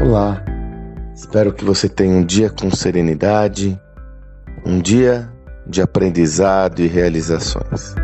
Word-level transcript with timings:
Olá, 0.00 0.44
espero 1.12 1.52
que 1.52 1.64
você 1.64 1.88
tenha 1.88 2.14
um 2.14 2.24
dia 2.24 2.48
com 2.48 2.70
serenidade, 2.70 3.78
um 4.64 4.78
dia 4.78 5.28
de 5.66 5.82
aprendizado 5.82 6.80
e 6.80 6.86
realizações. 6.86 7.96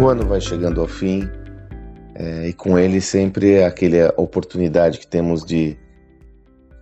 O 0.00 0.08
ano 0.08 0.26
vai 0.26 0.40
chegando 0.40 0.80
ao 0.80 0.88
fim 0.88 1.30
é, 2.16 2.48
e 2.48 2.52
com 2.52 2.76
ele 2.76 3.00
sempre 3.00 3.52
é 3.52 3.64
aquela 3.64 4.12
oportunidade 4.16 4.98
que 4.98 5.06
temos 5.06 5.44
de 5.44 5.78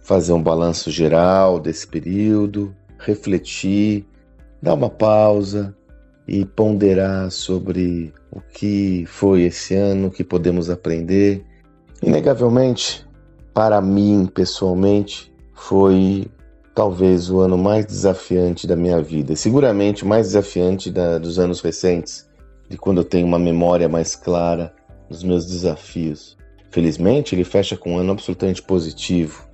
fazer 0.01 0.33
um 0.33 0.43
balanço 0.43 0.91
geral 0.91 1.61
desse 1.61 1.87
período, 1.87 2.75
refletir, 2.99 4.07
dar 4.63 4.73
uma 4.73 4.89
pausa 4.89 5.77
e 6.27 6.47
ponderar 6.47 7.31
sobre 7.31 8.15
o 8.31 8.41
que 8.41 9.05
foi 9.07 9.43
esse 9.43 9.75
ano, 9.75 10.09
o 10.09 10.11
que 10.11 10.23
podemos 10.23 10.71
aprender. 10.71 11.45
Inegavelmente, 12.03 13.07
para 13.53 13.81
mim 13.81 14.31
pessoalmente, 14.33 15.33
foi 15.55 16.27
talvez 16.75 17.31
o 17.31 17.41
ano 17.41 17.59
mais 17.59 17.85
desafiante 17.85 18.67
da 18.67 18.77
minha 18.77 19.03
vida, 19.03 19.37
seguramente 19.37 20.05
mais 20.05 20.29
desafiante 20.29 20.91
da, 20.91 21.19
dos 21.19 21.39
anos 21.39 21.61
recentes, 21.61 22.29
de 22.69 22.79
quando 22.79 22.99
eu 22.99 23.05
tenho 23.05 23.27
uma 23.27 23.39
memória 23.39 23.89
mais 23.89 24.15
clara 24.15 24.73
dos 25.09 25.23
meus 25.23 25.45
desafios. 25.45 26.39
Felizmente, 26.71 27.35
ele 27.35 27.43
fecha 27.45 27.77
com 27.77 27.95
um 27.95 27.99
ano 27.99 28.13
absolutamente 28.13 28.63
positivo, 28.63 29.47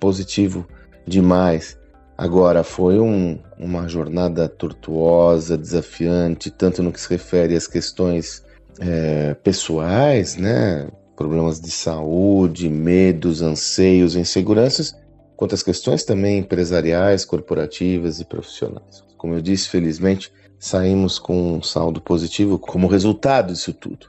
positivo 0.00 0.66
demais. 1.06 1.78
Agora, 2.20 2.62
foi 2.62 3.00
um, 3.00 3.38
uma 3.58 3.88
jornada 3.88 4.46
tortuosa, 4.46 5.56
desafiante, 5.56 6.50
tanto 6.50 6.82
no 6.82 6.92
que 6.92 7.00
se 7.00 7.08
refere 7.08 7.56
às 7.56 7.66
questões 7.66 8.44
é, 8.78 9.32
pessoais, 9.42 10.36
né? 10.36 10.86
problemas 11.16 11.58
de 11.58 11.70
saúde, 11.70 12.68
medos, 12.68 13.40
anseios, 13.40 14.16
inseguranças, 14.16 14.94
quanto 15.34 15.54
às 15.54 15.62
questões 15.62 16.04
também 16.04 16.40
empresariais, 16.40 17.24
corporativas 17.24 18.20
e 18.20 18.26
profissionais. 18.26 19.02
Como 19.16 19.32
eu 19.32 19.40
disse, 19.40 19.70
felizmente, 19.70 20.30
saímos 20.58 21.18
com 21.18 21.54
um 21.54 21.62
saldo 21.62 22.02
positivo 22.02 22.58
como 22.58 22.86
resultado 22.86 23.50
disso 23.50 23.72
tudo. 23.72 24.08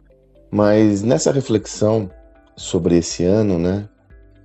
Mas 0.51 1.01
nessa 1.01 1.31
reflexão 1.31 2.11
sobre 2.57 2.97
esse 2.97 3.23
ano, 3.23 3.57
né, 3.57 3.87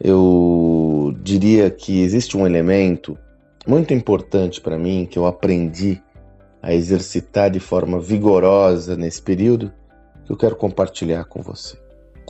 eu 0.00 1.12
diria 1.20 1.68
que 1.68 2.00
existe 2.00 2.36
um 2.36 2.46
elemento 2.46 3.18
muito 3.66 3.92
importante 3.92 4.60
para 4.60 4.78
mim 4.78 5.06
que 5.10 5.18
eu 5.18 5.26
aprendi 5.26 6.00
a 6.62 6.72
exercitar 6.72 7.50
de 7.50 7.60
forma 7.60 7.98
vigorosa 7.98 8.96
nesse 8.96 9.20
período 9.20 9.72
que 10.24 10.32
eu 10.32 10.36
quero 10.36 10.56
compartilhar 10.56 11.24
com 11.24 11.42
você. 11.42 11.76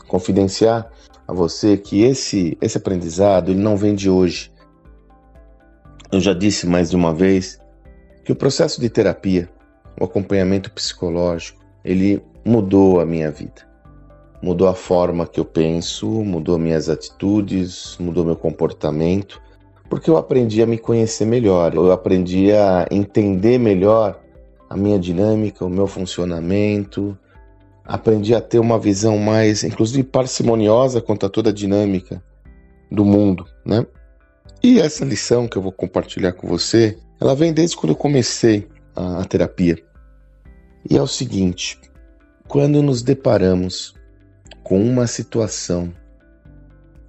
Confidenciar 0.09 0.91
a 1.27 1.33
você 1.33 1.77
que 1.77 2.03
esse 2.03 2.57
esse 2.61 2.79
aprendizado 2.79 3.51
ele 3.51 3.61
não 3.61 3.77
vem 3.77 3.95
de 3.95 4.09
hoje. 4.09 4.53
Eu 6.11 6.21
já 6.21 6.33
disse 6.33 6.67
mais 6.67 6.91
de 6.91 6.97
uma 6.97 7.13
vez 7.13 7.59
que 8.25 8.33
o 8.33 8.37
processo 8.37 8.81
de 8.81 8.89
terapia, 8.89 9.49
o 10.01 10.05
acompanhamento 10.05 10.71
psicológico, 10.71 11.61
ele 11.85 12.23
mudou 12.45 13.01
a 13.01 13.07
minha 13.07 13.31
vida. 13.31 13.67
Mudou 14.43 14.69
a 14.69 14.75
forma 14.75 15.27
que 15.27 15.41
eu 15.41 15.45
penso, 15.45 16.07
mudou 16.07 16.59
minhas 16.59 16.89
atitudes, 16.89 17.97
mudou 17.99 18.25
meu 18.25 18.37
comportamento 18.37 19.41
porque 19.89 20.11
eu 20.11 20.17
aprendi 20.17 20.63
a 20.63 20.67
me 20.67 20.79
conhecer 20.79 21.25
melhor, 21.25 21.75
eu 21.75 21.93
aprendi 21.93 22.53
a 22.53 22.87
entender 22.91 23.59
melhor 23.59 24.21
a 24.69 24.77
minha 24.77 24.99
dinâmica, 24.99 25.65
o 25.65 25.71
meu 25.71 25.87
funcionamento, 25.87 27.17
aprendi 27.85 28.35
a 28.35 28.41
ter 28.41 28.59
uma 28.59 28.79
visão 28.79 29.17
mais, 29.19 29.63
inclusive 29.63 30.03
parcimoniosa 30.03 31.01
quanto 31.01 31.27
a 31.27 31.29
toda 31.29 31.51
a 31.51 31.53
dinâmica 31.53 32.23
do 32.91 33.05
mundo, 33.05 33.47
né? 33.65 33.87
E 34.63 34.81
essa 34.81 35.05
lição 35.05 35.47
que 35.47 35.57
eu 35.57 35.63
vou 35.63 35.73
compartilhar 35.73 36.33
com 36.33 36.49
você, 36.49 36.99
ela 37.21 37.37
vem 37.37 37.53
desde 37.53 37.77
quando 37.77 37.91
eu 37.91 37.97
comecei 37.97 38.67
a, 38.95 39.21
a 39.21 39.25
terapia. 39.25 39.79
E 40.89 40.97
é 40.97 41.03
o 41.03 41.07
seguinte: 41.07 41.79
quando 42.49 42.83
nos 42.83 43.03
deparamos 43.03 43.95
com 44.65 44.83
uma 44.83 45.07
situação, 45.07 45.93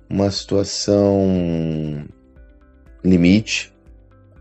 uma 0.10 0.30
situação 0.30 2.06
limite, 3.08 3.74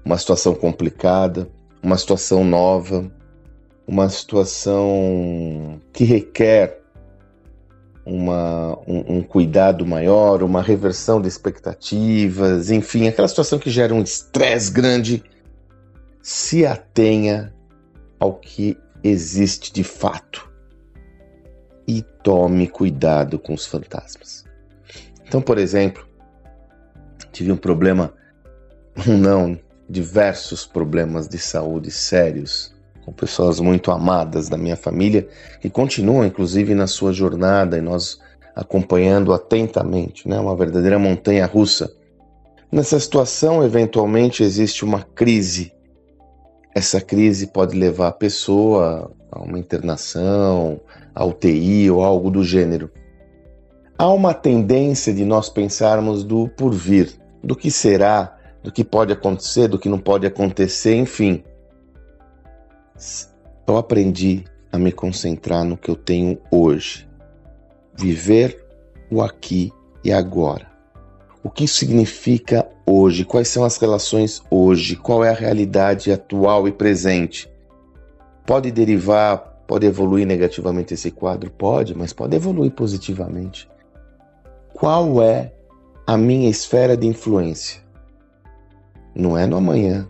uma 0.05 0.19
situação 0.19 0.55
complicada, 0.55 1.49
uma 1.83 1.97
situação 1.97 2.45
nova, 2.45 3.11
uma 3.87 4.09
situação 4.09 5.81
que 5.93 6.05
requer 6.05 6.81
uma, 8.05 8.79
um, 8.87 9.17
um, 9.17 9.23
cuidado 9.23 9.85
maior, 9.85 10.43
uma 10.43 10.63
reversão 10.63 11.21
de 11.21 11.27
expectativas, 11.27 12.71
enfim, 12.71 13.09
aquela 13.09 13.27
situação 13.27 13.59
que 13.59 13.71
gera 13.71 13.93
um 13.93 14.03
estresse 14.03 14.71
grande, 14.71 15.25
se 16.23 16.65
atenha 16.65 17.53
ao 18.19 18.35
que 18.35 18.79
existe 19.03 19.73
de 19.73 19.85
fato 19.85 20.51
e 21.87 22.03
tome 22.23 22.67
cuidado 22.67 23.39
com 23.39 23.55
os 23.55 23.67
fantasmas. 23.67 24.45
Então, 25.27 25.41
por 25.41 25.59
exemplo, 25.59 26.07
tive 27.33 27.53
um 27.53 27.57
problema 27.57 28.15
não, 29.05 29.59
diversos 29.89 30.65
problemas 30.65 31.29
de 31.29 31.39
saúde 31.39 31.91
sérios, 31.91 32.75
com 33.05 33.13
pessoas 33.13 33.61
muito 33.61 33.91
amadas 33.91 34.49
da 34.49 34.57
minha 34.57 34.77
família 34.77 35.29
que 35.61 35.71
continuam, 35.71 36.25
inclusive, 36.25 36.75
na 36.75 36.87
sua 36.87 37.13
jornada 37.13 37.79
e 37.79 37.81
nós 37.81 38.19
acompanhando 38.55 39.33
atentamente, 39.33 40.29
né? 40.29 40.41
Uma 40.41 40.57
verdadeira 40.57 40.99
montanha 40.99 41.45
russa. 41.45 41.93
Nessa 42.73 42.99
situação, 42.99 43.63
eventualmente 43.63 44.43
existe 44.43 44.85
uma 44.85 45.03
crise. 45.03 45.73
Essa 46.75 47.01
crise 47.01 47.47
pode 47.47 47.79
levar 47.79 48.09
a 48.09 48.13
pessoa 48.13 49.13
a 49.31 49.41
uma 49.41 49.59
internação, 49.59 50.81
a 51.15 51.25
UTI 51.25 51.91
ou 51.91 52.03
algo 52.03 52.31
do 52.31 52.43
gênero. 52.43 52.91
Há 53.99 54.09
uma 54.13 54.35
tendência 54.35 55.13
de 55.13 55.25
nós 55.25 55.49
pensarmos 55.49 56.25
do 56.25 56.49
por 56.49 56.73
vir, 56.73 57.11
do 57.43 57.55
que 57.55 57.71
será, 57.71 58.36
do 58.67 58.73
que 58.73 58.83
pode 58.83 59.13
acontecer, 59.13 59.69
do 59.69 59.79
que 59.79 59.89
não 59.89 60.01
pode 60.01 60.27
acontecer, 60.27 60.97
enfim. 60.97 61.45
Eu 63.65 63.77
aprendi 63.77 64.43
a 64.73 64.77
me 64.77 64.91
concentrar 64.91 65.63
no 65.63 65.77
que 65.77 65.89
eu 65.89 65.95
tenho 65.95 66.37
hoje. 66.51 67.09
Viver 67.95 68.67
o 69.09 69.23
aqui 69.23 69.73
e 70.03 70.13
agora. 70.13 70.67
O 71.45 71.49
que 71.49 71.69
significa 71.69 72.69
hoje? 72.85 73.25
Quais 73.25 73.47
são 73.47 73.63
as 73.63 73.77
relações 73.77 74.43
hoje? 74.51 74.97
Qual 74.97 75.25
é 75.25 75.31
a 75.31 75.33
realidade 75.35 76.11
atual 76.11 76.67
e 76.67 76.73
presente? 76.73 77.49
Pode 78.45 78.73
derivar, 78.73 79.63
pode 79.69 79.87
evoluir 79.87 80.27
negativamente 80.27 80.93
esse 80.93 81.13
quadro? 81.13 81.53
Pode, 81.53 81.97
mas 81.97 82.13
pode 82.13 82.35
evoluir 82.35 82.73
positivamente. 82.73 83.69
Qual 84.75 85.23
é 85.23 85.53
a 86.05 86.17
minha 86.17 86.51
esfera 86.51 86.97
de 86.97 87.07
influência? 87.07 87.86
Não 89.17 89.37
é 89.37 89.47
no 89.47 89.57
amanhã, 89.57 90.07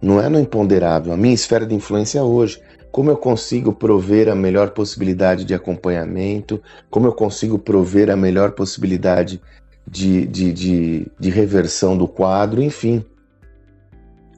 não 0.00 0.20
é 0.20 0.28
no 0.28 0.38
imponderável. 0.38 1.12
A 1.12 1.16
minha 1.16 1.34
esfera 1.34 1.66
de 1.66 1.74
influência 1.74 2.18
é 2.18 2.22
hoje. 2.22 2.60
Como 2.90 3.10
eu 3.10 3.16
consigo 3.16 3.72
prover 3.72 4.28
a 4.28 4.34
melhor 4.34 4.70
possibilidade 4.70 5.46
de 5.46 5.54
acompanhamento, 5.54 6.60
como 6.90 7.06
eu 7.06 7.12
consigo 7.12 7.58
prover 7.58 8.10
a 8.10 8.16
melhor 8.16 8.52
possibilidade 8.52 9.40
de, 9.88 10.26
de, 10.26 10.52
de, 10.52 11.12
de 11.18 11.30
reversão 11.30 11.96
do 11.96 12.06
quadro, 12.06 12.62
enfim. 12.62 13.02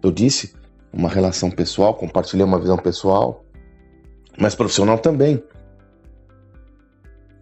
Eu 0.01 0.13
disse 0.13 0.55
uma 0.93 1.09
relação 1.09 1.51
pessoal, 1.51 1.95
compartilhei 1.95 2.47
uma 2.47 2.61
visão 2.61 2.77
pessoal, 2.79 3.45
mas 4.39 4.55
profissional 4.55 4.99
também. 4.99 5.43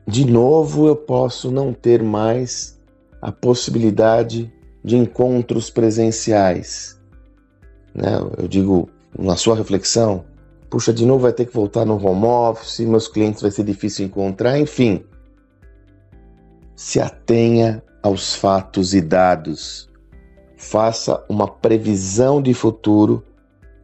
De 0.07 0.25
novo, 0.25 0.87
eu 0.87 0.97
posso 0.97 1.51
não 1.51 1.75
ter 1.75 2.03
mais 2.03 2.81
a 3.21 3.31
possibilidade 3.31 4.51
de 4.84 4.96
encontros 4.96 5.70
presenciais. 5.70 7.00
Né? 7.94 8.12
Eu 8.38 8.49
digo, 8.49 8.88
na 9.19 9.37
sua 9.37 9.56
reflexão, 9.56 10.25
puxa, 10.69 10.93
de 10.93 11.06
novo 11.06 11.20
vai 11.20 11.32
ter 11.32 11.46
que 11.46 11.55
voltar 11.55 11.84
no 11.84 11.94
home 11.94 12.25
office, 12.25 12.81
meus 12.81 13.08
clientes 13.08 13.43
vai 13.43 13.50
ser 13.50 13.64
difícil 13.64 14.06
encontrar, 14.06 14.58
enfim. 14.58 15.05
Se 16.75 17.00
atenha 17.00 17.82
aos 18.02 18.34
fatos 18.34 18.93
e 18.93 19.00
dados. 19.00 19.88
Faça 20.56 21.25
uma 21.29 21.46
previsão 21.46 22.43
de 22.43 22.52
futuro 22.52 23.25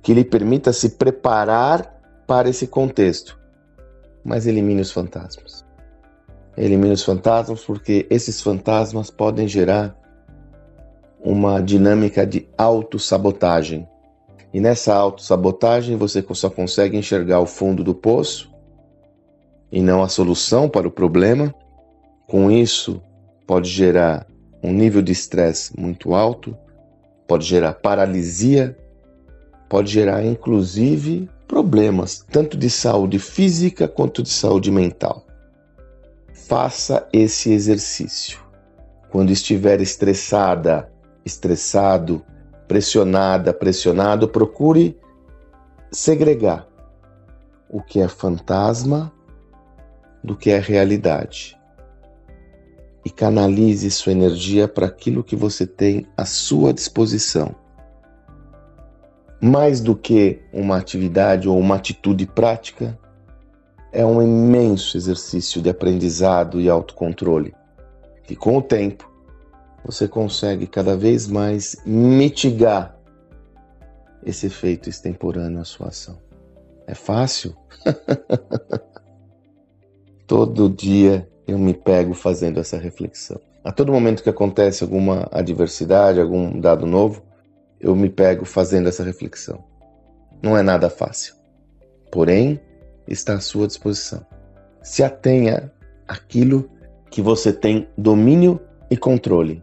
que 0.03 0.13
lhe 0.13 0.25
permita 0.25 0.73
se 0.73 0.91
preparar 0.91 2.01
para 2.27 2.49
esse 2.49 2.67
contexto. 2.67 3.39
Mas 4.25 4.47
elimine 4.47 4.81
os 4.81 4.91
fantasmas. 4.91 5.65
Elimine 6.57 6.95
os 6.95 7.05
fantasmas 7.05 7.65
porque 7.65 8.07
esses 8.11 8.41
fantasmas 8.41 9.11
podem 9.11 9.47
gerar 9.47 9.97
uma 11.21 11.61
dinâmica 11.61 12.27
de 12.27 12.49
autossabotagem. 12.57 13.89
E 14.53 14.61
nessa 14.61 14.95
autossabotagem 14.95 15.97
você 15.97 16.25
só 16.33 16.49
consegue 16.49 16.97
enxergar 16.97 17.41
o 17.41 17.47
fundo 17.47 17.85
do 17.85 17.95
poço 17.95 18.51
e 19.71 19.83
não 19.83 20.03
a 20.03 20.09
solução 20.09 20.69
para 20.69 20.89
o 20.89 20.91
problema. 20.91 21.55
Com 22.27 22.51
isso, 22.51 23.03
pode 23.47 23.69
gerar 23.69 24.27
um 24.63 24.73
nível 24.73 25.03
de 25.03 25.13
estresse 25.13 25.79
muito 25.79 26.15
alto, 26.15 26.57
pode 27.27 27.45
gerar 27.45 27.75
paralisia, 27.75 28.77
pode 29.69 29.91
gerar 29.91 30.25
inclusive 30.25 31.29
problemas, 31.47 32.25
tanto 32.31 32.57
de 32.57 32.69
saúde 32.69 33.19
física 33.19 33.89
quanto 33.89 34.23
de 34.23 34.31
saúde 34.31 34.71
mental. 34.71 35.25
Faça 36.33 37.07
esse 37.13 37.53
exercício. 37.53 38.41
Quando 39.11 39.31
estiver 39.31 39.81
estressada, 39.81 40.91
estressado, 41.29 42.25
pressionada, 42.67 43.53
pressionado, 43.53 44.29
procure 44.29 44.99
segregar 45.93 46.67
o 47.71 47.81
que 47.81 48.01
é 48.01 48.09
fantasma 48.09 49.13
do 50.25 50.35
que 50.35 50.51
é 50.51 50.59
realidade. 50.59 51.57
E 53.05 53.11
canalize 53.11 53.91
sua 53.91 54.13
energia 54.13 54.67
para 54.67 54.87
aquilo 54.87 55.23
que 55.23 55.37
você 55.37 55.67
tem 55.67 56.07
à 56.17 56.25
sua 56.25 56.73
disposição. 56.73 57.55
Mais 59.41 59.81
do 59.81 59.95
que 59.95 60.41
uma 60.53 60.77
atividade 60.77 61.49
ou 61.49 61.59
uma 61.59 61.77
atitude 61.77 62.27
prática, 62.27 62.99
é 63.93 64.05
um 64.05 64.21
imenso 64.21 64.97
exercício 64.97 65.63
de 65.63 65.71
aprendizado 65.71 66.61
e 66.61 66.69
autocontrole, 66.69 67.55
que 68.25 68.35
com 68.35 68.59
o 68.59 68.63
tempo 68.63 69.08
você 69.85 70.07
consegue 70.07 70.67
cada 70.67 70.97
vez 70.97 71.27
mais 71.27 71.77
mitigar 71.87 72.99
esse 74.25 74.47
efeito 74.47 74.89
extemporâneo 74.89 75.61
à 75.61 75.65
sua 75.65 75.89
ação. 75.89 76.19
É 76.87 76.95
fácil? 76.95 77.57
todo 80.27 80.69
dia 80.69 81.29
eu 81.47 81.59
me 81.59 81.73
pego 81.73 82.13
fazendo 82.13 82.61
essa 82.61 82.77
reflexão. 82.77 83.41
A 83.65 83.73
todo 83.73 83.93
momento 83.93 84.23
que 84.23 84.31
acontece 84.31 84.85
alguma 84.85 85.29
adversidade, 85.33 86.21
algum 86.21 86.61
dado 86.61 86.87
novo, 86.87 87.23
eu 87.81 87.95
me 87.95 88.09
pego 88.09 88.45
fazendo 88.45 88.89
essa 88.89 89.03
reflexão. 89.03 89.65
Não 90.43 90.57
é 90.57 90.63
nada 90.63 90.91
fácil. 90.91 91.35
Porém, 92.11 92.61
está 93.07 93.35
à 93.35 93.41
sua 93.41 93.67
disposição. 93.67 94.27
Se 94.83 95.03
atenha 95.03 95.73
àquilo 96.07 96.71
que 97.11 97.23
você 97.23 97.53
tem 97.53 97.89
domínio 97.97 98.61
e 98.91 98.97
controle 98.97 99.63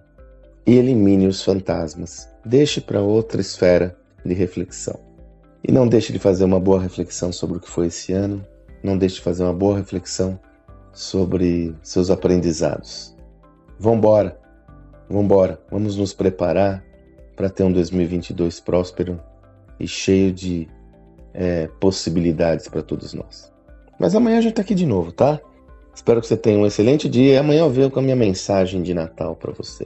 e 0.65 0.75
elimine 0.75 1.27
os 1.27 1.43
fantasmas. 1.43 2.29
Deixe 2.43 2.81
para 2.81 3.01
outra 3.01 3.41
esfera 3.41 3.97
de 4.25 4.33
reflexão. 4.33 4.99
E 5.67 5.71
não 5.71 5.87
deixe 5.87 6.13
de 6.13 6.19
fazer 6.19 6.43
uma 6.43 6.59
boa 6.59 6.81
reflexão 6.81 7.31
sobre 7.31 7.57
o 7.57 7.59
que 7.59 7.69
foi 7.69 7.87
esse 7.87 8.13
ano. 8.13 8.45
Não 8.83 8.97
deixe 8.97 9.15
de 9.15 9.21
fazer 9.21 9.43
uma 9.43 9.53
boa 9.53 9.77
reflexão 9.77 10.39
sobre 10.93 11.75
seus 11.81 12.09
aprendizados. 12.09 13.15
Vambora, 13.79 14.39
vambora, 15.09 15.59
vamos 15.69 15.97
nos 15.97 16.13
preparar 16.13 16.83
para 17.35 17.49
ter 17.49 17.63
um 17.63 17.71
2022 17.71 18.59
próspero 18.59 19.19
e 19.79 19.87
cheio 19.87 20.31
de 20.31 20.67
é, 21.33 21.67
possibilidades 21.79 22.67
para 22.67 22.81
todos 22.81 23.13
nós. 23.13 23.51
Mas 23.99 24.15
amanhã 24.15 24.37
a 24.37 24.41
gente 24.41 24.51
está 24.51 24.61
aqui 24.61 24.73
de 24.73 24.85
novo, 24.85 25.11
tá? 25.11 25.39
Espero 25.93 26.21
que 26.21 26.27
você 26.27 26.37
tenha 26.37 26.57
um 26.57 26.65
excelente 26.65 27.09
dia 27.09 27.33
e 27.33 27.37
amanhã 27.37 27.61
eu 27.61 27.69
venho 27.69 27.91
com 27.91 27.99
a 27.99 28.03
minha 28.03 28.15
mensagem 28.15 28.81
de 28.81 28.93
Natal 28.93 29.35
para 29.35 29.51
você. 29.51 29.85